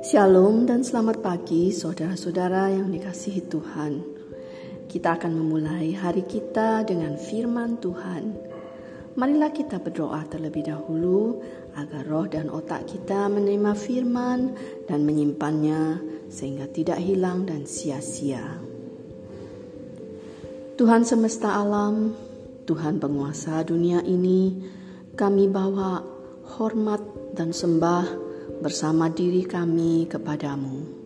[0.00, 4.00] Shalom dan selamat pagi saudara-saudara yang dikasihi Tuhan.
[4.88, 8.32] Kita akan memulai hari kita dengan firman Tuhan.
[9.20, 11.44] Marilah kita berdoa terlebih dahulu
[11.76, 14.56] agar roh dan otak kita menerima firman
[14.88, 16.00] dan menyimpannya
[16.32, 18.56] sehingga tidak hilang dan sia-sia.
[20.80, 22.16] Tuhan semesta alam,
[22.64, 24.80] Tuhan penguasa dunia ini,
[25.12, 26.00] kami bawa
[26.56, 27.04] hormat
[27.36, 28.08] dan sembah
[28.64, 31.04] bersama diri kami kepadamu.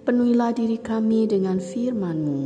[0.00, 2.42] Penuhilah diri kami dengan firman-Mu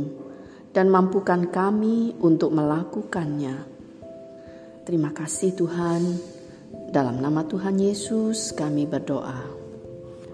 [0.75, 3.63] dan mampukan kami untuk melakukannya.
[4.83, 6.03] Terima kasih Tuhan.
[6.91, 9.39] Dalam nama Tuhan Yesus kami berdoa.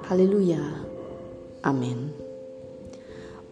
[0.09, 0.81] Haleluya.
[1.61, 2.09] Amin.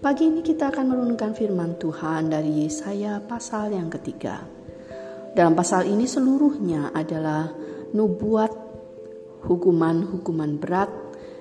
[0.02, 4.59] Pagi ini kita akan merenungkan firman Tuhan dari Yesaya pasal yang ketiga.
[5.34, 7.50] Dalam pasal ini seluruhnya adalah
[7.94, 8.52] nubuat
[9.46, 10.92] hukuman-hukuman berat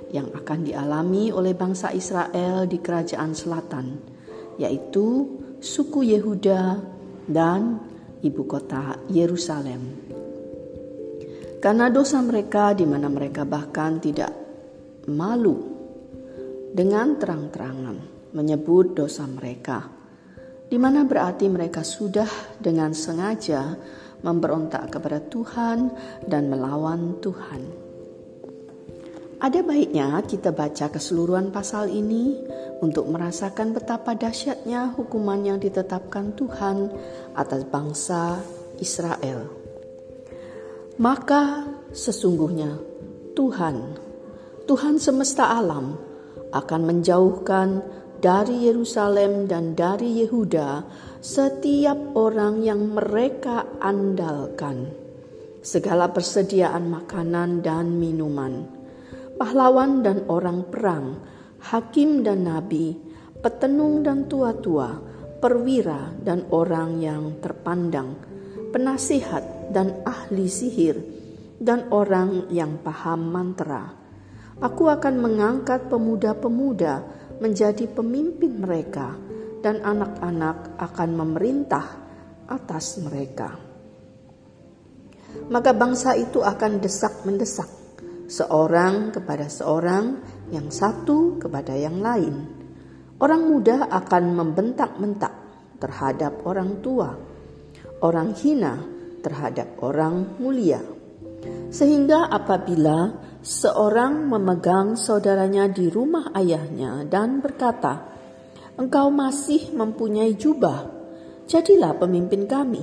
[0.08, 3.86] yang akan dialami oleh bangsa Israel di kerajaan selatan,
[4.56, 5.28] yaitu
[5.60, 6.80] suku Yehuda
[7.28, 7.80] dan
[8.24, 10.08] ibu kota Yerusalem.
[11.58, 14.30] Karena dosa mereka di mana mereka bahkan tidak
[15.10, 15.58] malu
[16.70, 17.96] dengan terang-terangan
[18.30, 19.90] menyebut dosa mereka,
[20.68, 22.28] di mana berarti mereka sudah
[22.60, 23.76] dengan sengaja
[24.20, 25.88] memberontak kepada Tuhan
[26.28, 27.88] dan melawan Tuhan.
[29.38, 32.34] Ada baiknya kita baca keseluruhan pasal ini
[32.82, 36.90] untuk merasakan betapa dahsyatnya hukuman yang ditetapkan Tuhan
[37.38, 38.42] atas bangsa
[38.82, 39.46] Israel.
[40.98, 42.82] Maka sesungguhnya
[43.38, 43.94] Tuhan,
[44.66, 45.94] Tuhan semesta alam
[46.50, 47.68] akan menjauhkan
[48.18, 50.84] dari Yerusalem dan dari Yehuda
[51.22, 54.90] setiap orang yang mereka andalkan,
[55.62, 58.78] segala persediaan makanan dan minuman
[59.38, 61.22] pahlawan dan orang perang,
[61.62, 62.98] hakim dan nabi,
[63.38, 64.98] petenung dan tua-tua,
[65.38, 68.18] perwira dan orang yang terpandang,
[68.74, 70.98] penasihat dan ahli sihir,
[71.62, 73.94] dan orang yang paham mantra.
[74.58, 77.06] Aku akan mengangkat pemuda-pemuda
[77.38, 79.14] menjadi pemimpin mereka,
[79.58, 81.86] dan anak-anak akan memerintah
[82.46, 83.58] atas mereka.
[85.52, 87.68] Maka bangsa itu akan desak-mendesak
[88.28, 90.04] seorang kepada seorang,
[90.48, 92.34] yang satu kepada yang lain.
[93.18, 95.34] Orang muda akan membentak-bentak
[95.82, 97.12] terhadap orang tua,
[98.00, 98.78] orang hina
[99.20, 100.80] terhadap orang mulia.
[101.68, 108.04] Sehingga apabila seorang memegang saudaranya di rumah ayahnya dan berkata,
[108.74, 110.86] "Engkau masih mempunyai jubah,
[111.46, 112.82] jadilah pemimpin kami,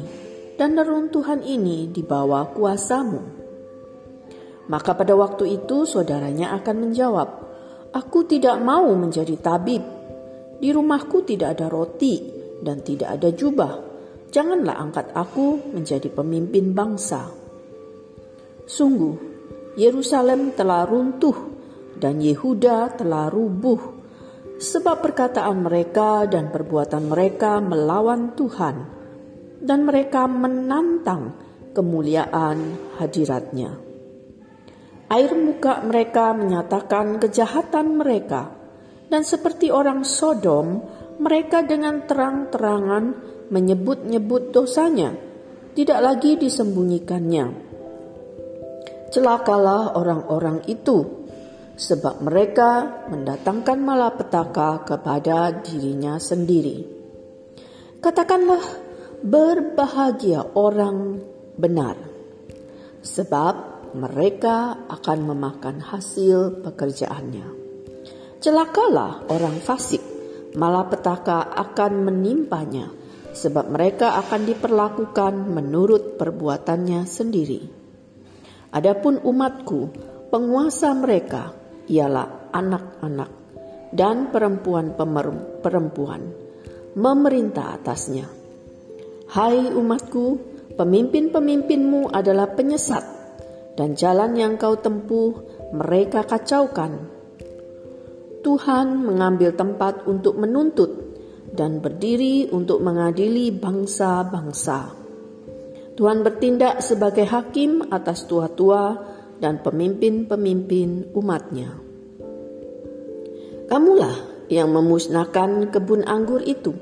[0.56, 3.22] dan neruntuhan ini di bawah kuasamu."
[4.66, 7.30] Maka pada waktu itu saudaranya akan menjawab,
[7.96, 9.80] Aku tidak mau menjadi tabib.
[10.60, 12.20] Di rumahku tidak ada roti
[12.60, 13.72] dan tidak ada jubah.
[14.36, 17.32] Janganlah angkat aku menjadi pemimpin bangsa.
[18.68, 19.35] Sungguh,
[19.76, 21.36] Yerusalem telah runtuh
[22.00, 23.80] dan Yehuda telah rubuh
[24.56, 28.76] sebab perkataan mereka dan perbuatan mereka melawan Tuhan
[29.60, 31.36] dan mereka menantang
[31.76, 32.58] kemuliaan
[32.96, 33.76] hadiratnya.
[35.12, 38.50] Air muka mereka menyatakan kejahatan mereka,
[39.06, 40.82] dan seperti orang Sodom,
[41.22, 43.04] mereka dengan terang-terangan
[43.54, 45.14] menyebut-nyebut dosanya,
[45.78, 47.75] tidak lagi disembunyikannya.
[49.14, 51.26] Celakalah orang-orang itu,
[51.76, 56.88] sebab mereka mendatangkan malapetaka kepada dirinya sendiri.
[58.02, 58.64] Katakanlah,
[59.22, 61.22] berbahagia orang
[61.58, 61.98] benar,
[63.06, 63.54] sebab
[63.96, 67.48] mereka akan memakan hasil pekerjaannya.
[68.44, 70.04] Celakalah orang fasik,
[70.54, 72.92] malapetaka akan menimpanya,
[73.34, 77.85] sebab mereka akan diperlakukan menurut perbuatannya sendiri.
[78.76, 79.88] Adapun umatku,
[80.28, 81.56] penguasa mereka
[81.88, 83.32] ialah anak-anak
[83.96, 86.22] dan perempuan-perempuan
[87.00, 88.28] memerintah atasnya.
[89.32, 90.26] Hai umatku,
[90.76, 93.04] pemimpin-pemimpinmu adalah penyesat
[93.80, 95.40] dan jalan yang kau tempuh
[95.72, 97.16] mereka kacaukan.
[98.44, 100.92] Tuhan mengambil tempat untuk menuntut
[101.56, 105.05] dan berdiri untuk mengadili bangsa-bangsa.
[105.96, 109.00] Tuhan bertindak sebagai hakim atas tua-tua
[109.40, 111.72] dan pemimpin-pemimpin umatnya.
[113.72, 116.76] Kamulah yang memusnahkan kebun anggur itu,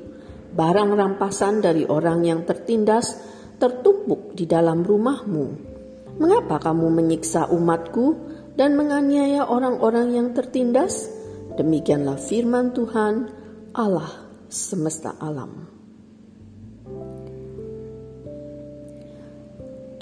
[0.53, 3.15] barang rampasan dari orang yang tertindas
[3.61, 5.73] tertumpuk di dalam rumahmu
[6.13, 8.13] Mengapa kamu menyiksa umatku
[8.53, 11.09] dan menganiaya orang-orang yang tertindas?
[11.57, 13.33] Demikianlah firman Tuhan
[13.73, 15.72] Allah semesta alam.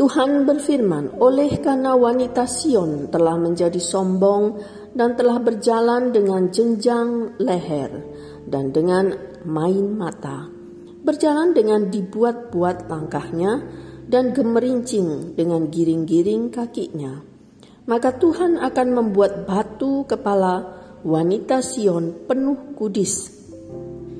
[0.01, 4.57] Tuhan berfirman, oleh karena wanita Sion telah menjadi sombong
[4.97, 8.01] dan telah berjalan dengan jenjang leher
[8.49, 9.13] dan dengan
[9.45, 10.49] main mata,
[11.05, 13.61] berjalan dengan dibuat-buat langkahnya
[14.09, 17.21] dan gemerincing dengan giring-giring kakinya.
[17.85, 23.29] Maka Tuhan akan membuat batu kepala wanita Sion penuh kudis,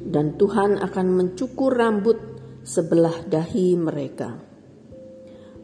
[0.06, 2.22] dan Tuhan akan mencukur rambut
[2.62, 4.50] sebelah dahi mereka.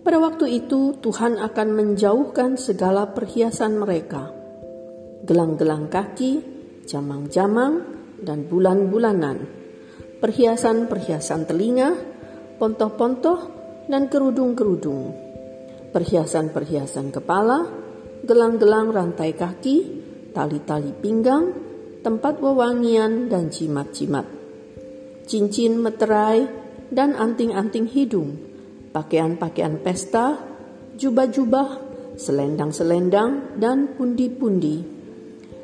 [0.08, 4.32] Pada waktu itu Tuhan akan menjauhkan segala perhiasan mereka,
[5.28, 6.40] gelang-gelang kaki,
[6.88, 7.84] jamang-jamang,
[8.24, 9.44] dan bulan-bulanan,
[10.24, 11.92] perhiasan-perhiasan telinga,
[12.56, 13.40] pontoh-pontoh,
[13.92, 15.12] dan kerudung-kerudung,
[15.92, 17.68] perhiasan-perhiasan kepala,
[18.24, 19.76] gelang-gelang rantai kaki,
[20.32, 21.52] tali-tali pinggang,
[22.00, 24.24] tempat wewangian dan jimat-jimat,
[25.28, 26.48] cincin meterai,
[26.96, 28.47] dan anting-anting hidung,
[28.98, 30.42] pakaian-pakaian pesta,
[30.98, 31.68] jubah-jubah,
[32.18, 34.82] selendang-selendang, dan pundi-pundi.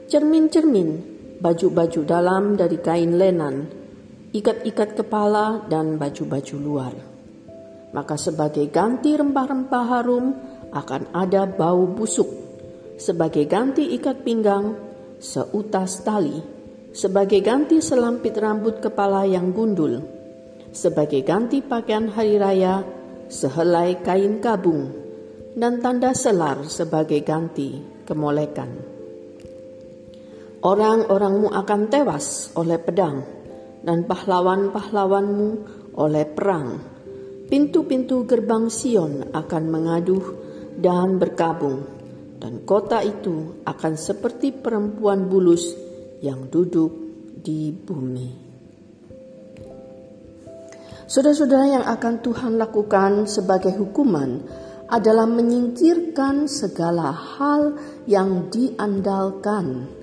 [0.06, 0.90] Cermin-cermin,
[1.42, 3.66] baju-baju dalam dari kain lenan,
[4.30, 6.94] ikat-ikat kepala, dan baju-baju luar.
[7.98, 10.26] Maka sebagai ganti rempah-rempah harum
[10.70, 12.30] akan ada bau busuk.
[13.02, 14.78] Sebagai ganti ikat pinggang,
[15.18, 16.38] seutas tali.
[16.94, 20.06] Sebagai ganti selampit rambut kepala yang gundul.
[20.70, 22.82] Sebagai ganti pakaian hari raya,
[23.34, 24.94] sehelai kain kabung,
[25.58, 28.70] dan tanda selar sebagai ganti kemolekan.
[30.62, 33.26] Orang-orangmu akan tewas oleh pedang,
[33.82, 35.50] dan pahlawan-pahlawanmu
[35.98, 36.94] oleh perang.
[37.50, 40.26] Pintu-pintu gerbang Sion akan mengaduh
[40.78, 41.84] dan berkabung,
[42.38, 45.74] dan kota itu akan seperti perempuan bulus
[46.24, 46.96] yang duduk
[47.44, 48.43] di bumi.
[51.14, 54.42] Saudara-saudara yang akan Tuhan lakukan sebagai hukuman
[54.90, 57.78] adalah menyingkirkan segala hal
[58.10, 59.94] yang diandalkan,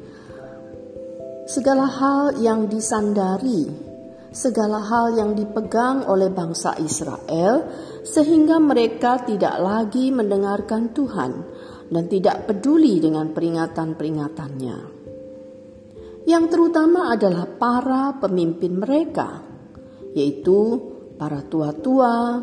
[1.50, 3.66] segala hal yang disandari,
[4.30, 7.66] segala hal yang dipegang oleh bangsa Israel,
[8.06, 11.32] sehingga mereka tidak lagi mendengarkan Tuhan
[11.90, 14.78] dan tidak peduli dengan peringatan-peringatannya.
[16.30, 19.42] Yang terutama adalah para pemimpin mereka,
[20.14, 20.89] yaitu
[21.20, 22.40] para tua-tua,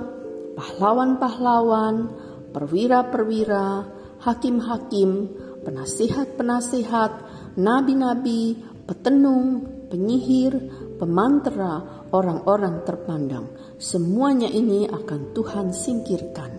[0.53, 2.13] pahlawan-pahlawan,
[2.53, 3.89] perwira-perwira,
[4.21, 5.33] hakim-hakim,
[5.65, 7.11] penasihat-penasihat,
[7.57, 10.53] nabi-nabi, petenung, penyihir,
[11.01, 13.49] pemantera, orang-orang terpandang.
[13.81, 16.51] Semuanya ini akan Tuhan singkirkan.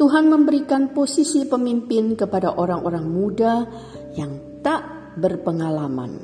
[0.00, 3.68] Tuhan memberikan posisi pemimpin kepada orang-orang muda
[4.16, 6.16] yang tak berpengalaman.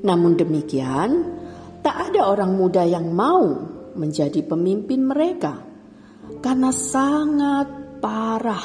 [0.00, 1.43] Namun demikian,
[1.84, 3.44] tak ada orang muda yang mau
[3.92, 5.60] menjadi pemimpin mereka
[6.40, 8.64] karena sangat parah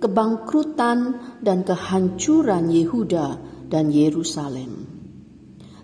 [0.00, 0.98] kebangkrutan
[1.44, 3.26] dan kehancuran Yehuda
[3.68, 4.88] dan Yerusalem.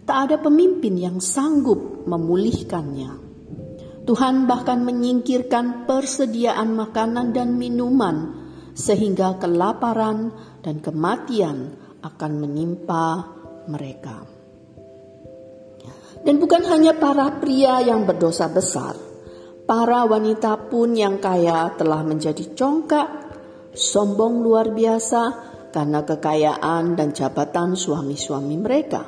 [0.08, 3.12] Tak ada pemimpin yang sanggup memulihkannya.
[4.04, 8.16] Tuhan bahkan menyingkirkan persediaan makanan dan minuman
[8.76, 11.72] sehingga kelaparan dan kematian
[12.04, 13.32] akan menimpa
[13.64, 14.33] mereka.
[16.24, 18.96] Dan bukan hanya para pria yang berdosa besar,
[19.68, 23.08] para wanita pun yang kaya telah menjadi congkak,
[23.76, 25.22] sombong luar biasa
[25.68, 29.04] karena kekayaan dan jabatan suami-suami mereka.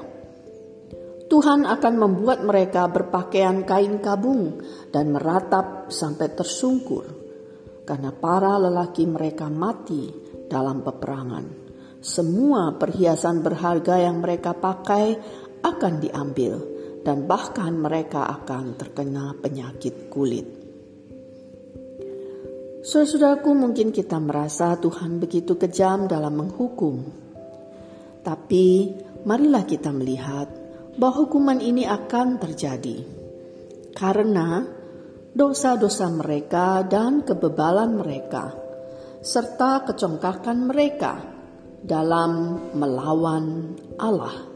[1.26, 4.60] Tuhan akan membuat mereka berpakaian kain kabung
[4.92, 7.08] dan meratap sampai tersungkur,
[7.88, 10.12] karena para lelaki mereka mati
[10.52, 11.64] dalam peperangan.
[12.04, 15.16] Semua perhiasan berharga yang mereka pakai
[15.64, 16.75] akan diambil
[17.06, 20.66] dan bahkan mereka akan terkena penyakit kulit.
[22.82, 27.06] Saudaraku, mungkin kita merasa Tuhan begitu kejam dalam menghukum.
[28.26, 28.90] Tapi
[29.22, 30.50] marilah kita melihat
[30.98, 32.98] bahwa hukuman ini akan terjadi.
[33.94, 34.66] Karena
[35.30, 38.50] dosa-dosa mereka dan kebebalan mereka
[39.22, 41.22] serta kecongkakan mereka
[41.82, 44.55] dalam melawan Allah.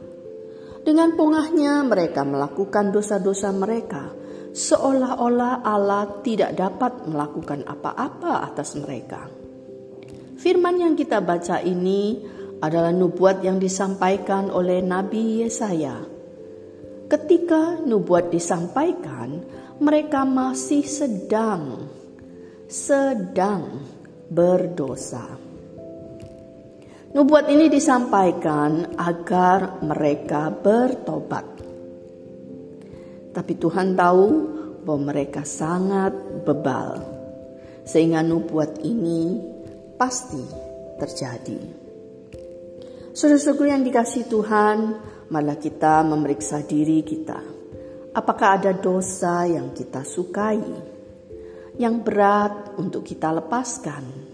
[0.80, 4.10] Dengan pongahnya mereka melakukan dosa-dosa mereka,
[4.56, 9.28] seolah-olah Allah tidak dapat melakukan apa-apa atas mereka.
[10.40, 12.24] Firman yang kita baca ini
[12.64, 16.00] adalah nubuat yang disampaikan oleh Nabi Yesaya.
[17.10, 19.44] Ketika nubuat disampaikan,
[19.80, 21.88] mereka masih sedang
[22.70, 23.82] sedang
[24.30, 25.49] berdosa.
[27.10, 31.42] Nubuat ini disampaikan agar mereka bertobat.
[33.34, 34.26] Tapi Tuhan tahu
[34.86, 36.14] bahwa mereka sangat
[36.46, 37.02] bebal,
[37.82, 39.42] sehingga nubuat ini
[39.98, 40.38] pasti
[41.02, 41.58] terjadi.
[43.10, 44.78] Saudara-saudara yang dikasih Tuhan,
[45.34, 47.42] malah kita memeriksa diri kita.
[48.14, 50.62] Apakah ada dosa yang kita sukai,
[51.74, 54.29] yang berat untuk kita lepaskan?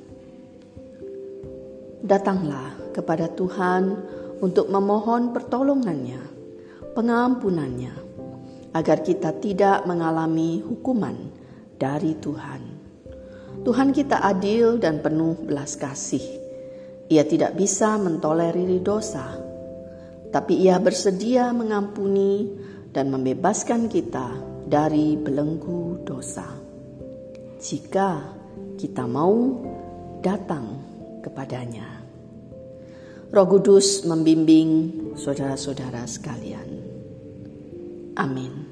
[2.07, 3.99] Datanglah kepada Tuhan
[4.39, 6.23] untuk memohon pertolongannya,
[6.95, 7.95] pengampunannya,
[8.73, 11.17] agar kita tidak mengalami hukuman
[11.77, 12.63] dari Tuhan.
[13.67, 16.23] Tuhan kita adil dan penuh belas kasih.
[17.11, 19.39] Ia tidak bisa mentolerir dosa,
[20.31, 22.51] tapi ia bersedia mengampuni
[22.91, 24.35] dan membebaskan kita
[24.67, 26.45] dari belenggu dosa.
[27.57, 28.11] Jika
[28.77, 29.65] kita mau
[30.21, 30.86] datang
[31.27, 32.07] kepadanya.
[33.35, 36.69] Roh Kudus membimbing saudara-saudara sekalian.
[38.15, 38.66] Amin.